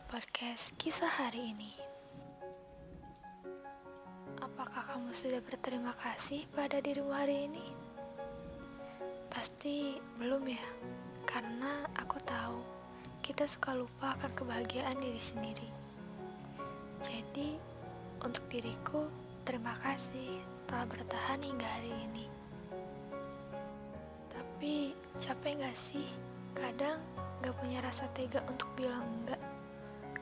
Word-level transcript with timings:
podcast 0.00 0.72
kisah 0.80 1.10
hari 1.10 1.52
ini. 1.52 1.68
Apakah 4.40 4.88
kamu 4.88 5.12
sudah 5.12 5.44
berterima 5.44 5.92
kasih 6.00 6.48
pada 6.56 6.80
dirimu 6.80 7.12
hari 7.12 7.44
ini? 7.44 7.66
Pasti 9.28 10.00
belum 10.16 10.48
ya, 10.48 10.64
karena 11.28 11.84
aku 11.92 12.16
tahu 12.24 12.64
kita 13.20 13.44
suka 13.44 13.76
lupa 13.76 14.16
akan 14.16 14.32
kebahagiaan 14.32 14.96
diri 14.96 15.20
sendiri. 15.20 15.68
Jadi, 17.04 17.60
untuk 18.24 18.48
diriku, 18.48 19.12
terima 19.44 19.76
kasih 19.84 20.40
telah 20.72 20.88
bertahan 20.88 21.44
hingga 21.44 21.68
hari 21.68 21.92
ini. 22.08 22.26
Tapi, 24.32 24.96
capek 25.20 25.60
gak 25.60 25.76
sih? 25.76 26.08
Kadang 26.56 26.96
gak 27.44 27.56
punya 27.60 27.84
rasa 27.84 28.08
tega 28.16 28.40
untuk 28.48 28.72
bilang 28.72 29.04
enggak 29.20 29.51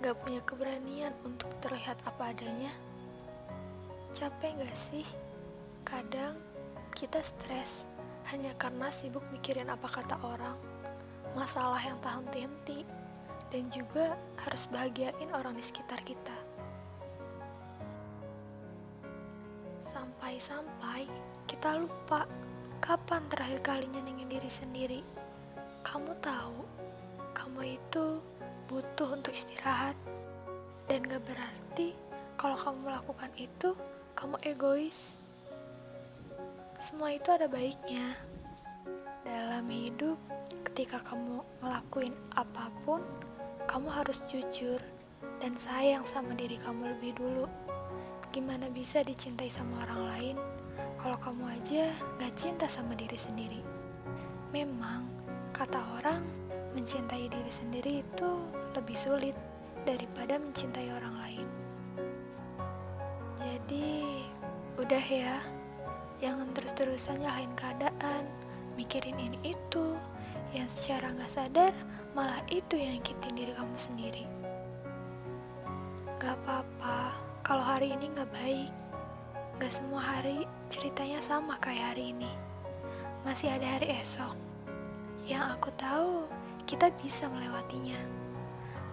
gak 0.01 0.17
punya 0.25 0.41
keberanian 0.49 1.13
untuk 1.29 1.53
terlihat 1.61 2.01
apa 2.09 2.33
adanya? 2.33 2.73
Capek 4.17 4.57
gak 4.57 4.77
sih? 4.77 5.05
Kadang 5.85 6.41
kita 6.97 7.21
stres 7.21 7.85
hanya 8.33 8.57
karena 8.57 8.89
sibuk 8.89 9.25
mikirin 9.29 9.69
apa 9.69 9.93
kata 9.93 10.17
orang, 10.25 10.57
masalah 11.37 11.81
yang 11.85 12.01
tak 12.01 12.17
henti-henti, 12.17 12.89
dan 13.53 13.69
juga 13.69 14.17
harus 14.41 14.65
bahagiain 14.73 15.31
orang 15.37 15.53
di 15.53 15.65
sekitar 15.65 16.01
kita. 16.01 16.37
Sampai-sampai 19.85 21.11
kita 21.45 21.77
lupa 21.77 22.25
kapan 22.81 23.21
terakhir 23.29 23.61
kalinya 23.61 24.01
nengin 24.01 24.33
diri 24.33 24.49
sendiri. 24.49 25.01
Kamu 25.85 26.17
tahu, 26.25 26.80
untuk 29.31 29.47
istirahat. 29.47 29.95
Dan 30.91 31.07
gak 31.07 31.23
berarti 31.23 31.95
kalau 32.35 32.59
kamu 32.59 32.91
melakukan 32.91 33.31
itu, 33.39 33.79
kamu 34.19 34.35
egois. 34.43 35.15
Semua 36.83 37.15
itu 37.15 37.31
ada 37.31 37.47
baiknya. 37.47 38.19
Dalam 39.23 39.71
hidup, 39.71 40.19
ketika 40.67 40.99
kamu 41.07 41.47
ngelakuin 41.63 42.11
apa 42.35 42.75
pun, 42.83 43.07
kamu 43.71 43.87
harus 43.87 44.19
jujur 44.27 44.83
dan 45.39 45.55
sayang 45.55 46.03
sama 46.03 46.35
diri 46.35 46.59
kamu 46.59 46.99
lebih 46.99 47.15
dulu. 47.15 47.47
Gimana 48.35 48.67
bisa 48.67 49.07
dicintai 49.07 49.47
sama 49.47 49.87
orang 49.87 50.03
lain 50.11 50.37
kalau 50.99 51.15
kamu 51.23 51.55
aja 51.55 51.87
gak 52.19 52.35
cinta 52.35 52.67
sama 52.67 52.99
diri 52.99 53.15
sendiri? 53.15 53.63
Memang, 54.51 55.07
kata 55.55 55.79
orang, 56.03 56.40
mencintai 56.91 57.31
diri 57.31 57.53
sendiri 57.55 57.93
itu 58.03 58.31
lebih 58.75 58.99
sulit 58.99 59.39
daripada 59.87 60.43
mencintai 60.43 60.91
orang 60.91 61.15
lain. 61.23 61.49
Jadi, 63.39 64.19
udah 64.75 64.99
ya, 65.07 65.39
jangan 66.19 66.51
terus-terusan 66.51 67.23
nyalahin 67.23 67.55
keadaan, 67.55 68.27
mikirin 68.75 69.15
ini 69.23 69.39
itu, 69.55 69.95
yang 70.51 70.67
secara 70.67 71.15
nggak 71.15 71.31
sadar 71.31 71.71
malah 72.11 72.43
itu 72.51 72.75
yang 72.75 72.99
nyakitin 72.99 73.39
diri 73.39 73.55
kamu 73.55 73.77
sendiri. 73.79 74.27
Gak 76.19 76.43
apa-apa 76.43 77.15
kalau 77.47 77.63
hari 77.63 77.95
ini 77.95 78.11
nggak 78.19 78.35
baik. 78.35 78.75
Gak 79.63 79.79
semua 79.79 80.03
hari 80.03 80.43
ceritanya 80.67 81.23
sama 81.23 81.55
kayak 81.63 81.95
hari 81.95 82.19
ini. 82.19 82.35
Masih 83.23 83.47
ada 83.47 83.79
hari 83.79 83.95
esok. 83.95 84.35
Yang 85.23 85.55
aku 85.55 85.71
tahu, 85.79 86.27
kita 86.71 86.87
bisa 87.03 87.27
melewatinya. 87.27 87.99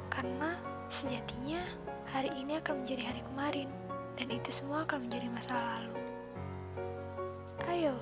Karena 0.10 0.58
sejatinya 0.90 1.62
hari 2.10 2.34
ini 2.34 2.58
akan 2.58 2.82
menjadi 2.82 3.14
hari 3.14 3.22
kemarin 3.22 3.70
dan 4.18 4.34
itu 4.34 4.50
semua 4.50 4.82
akan 4.90 5.06
menjadi 5.06 5.30
masa 5.30 5.54
lalu. 5.54 5.94
Ayo, 7.70 7.94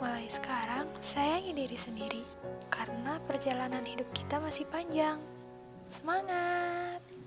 mulai 0.00 0.24
sekarang 0.32 0.88
sayangi 1.04 1.52
diri 1.52 1.76
sendiri 1.76 2.24
karena 2.72 3.20
perjalanan 3.28 3.84
hidup 3.84 4.08
kita 4.16 4.40
masih 4.40 4.64
panjang. 4.72 5.20
Semangat! 5.92 7.17